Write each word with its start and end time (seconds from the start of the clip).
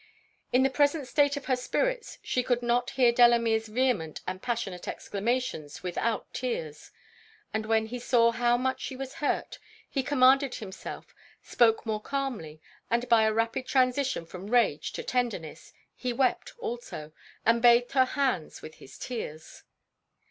In 0.51 0.63
the 0.63 0.71
present 0.71 1.07
state 1.07 1.37
of 1.37 1.45
her 1.45 1.55
spirits, 1.55 2.17
she 2.23 2.41
could 2.41 2.63
not 2.63 2.89
hear 2.89 3.11
Delamere's 3.11 3.67
vehement 3.67 4.21
and 4.25 4.41
passionate 4.41 4.87
exclamations 4.87 5.83
without 5.83 6.33
tears; 6.33 6.89
and 7.53 7.67
when 7.67 7.85
he 7.85 7.99
saw 7.99 8.31
how 8.31 8.57
much 8.57 8.81
she 8.81 8.95
was 8.95 9.13
hurt, 9.21 9.59
he 9.87 10.01
commanded 10.01 10.55
himself; 10.55 11.13
spoke 11.43 11.85
more 11.85 12.01
calmly; 12.01 12.59
and 12.89 13.07
by 13.09 13.25
a 13.25 13.31
rapid 13.31 13.67
transition 13.67 14.25
from 14.25 14.47
rage 14.49 14.91
to 14.93 15.03
tenderness, 15.03 15.71
he 15.95 16.11
wept 16.11 16.53
also, 16.57 17.11
and 17.45 17.61
bathed 17.61 17.91
her 17.91 18.05
hands 18.05 18.63
with 18.63 18.77
his 18.77 18.97
tears. 18.97 19.61